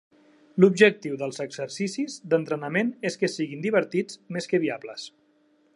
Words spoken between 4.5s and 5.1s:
que viables.